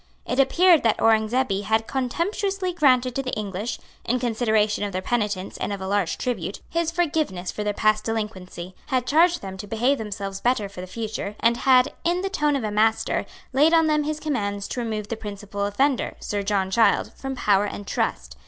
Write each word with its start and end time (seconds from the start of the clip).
It 0.25 0.39
appeared 0.39 0.81
that 0.81 0.97
Aurengzebe 0.97 1.61
had 1.61 1.85
contemptuously 1.85 2.73
granted 2.73 3.13
to 3.13 3.21
the 3.21 3.33
English, 3.37 3.77
in 4.03 4.17
consideration 4.19 4.83
of 4.83 4.93
their 4.93 5.01
penitence 5.03 5.57
and 5.57 5.71
of 5.71 5.79
a 5.79 5.85
large 5.87 6.17
tribute, 6.17 6.59
his 6.71 6.89
forgiveness 6.89 7.51
for 7.51 7.63
their 7.63 7.71
past 7.75 8.05
delinquency, 8.05 8.73
had 8.87 9.05
charged 9.05 9.43
them 9.43 9.57
to 9.57 9.67
behave 9.67 9.99
themselves 9.99 10.41
better 10.41 10.67
for 10.67 10.81
the 10.81 10.87
future, 10.87 11.35
and 11.39 11.55
had, 11.55 11.93
in 12.03 12.21
the 12.21 12.29
tone 12.31 12.55
of 12.55 12.63
a 12.63 12.71
master, 12.71 13.27
laid 13.53 13.75
on 13.75 13.85
them 13.85 14.01
his 14.03 14.19
commands 14.19 14.67
to 14.69 14.79
remove 14.81 15.07
the 15.09 15.15
principal 15.15 15.67
offender, 15.67 16.15
Sir 16.19 16.41
John 16.41 16.71
Child, 16.71 17.13
from 17.13 17.35
power 17.35 17.65
and 17.65 17.85
trust. 17.85 18.37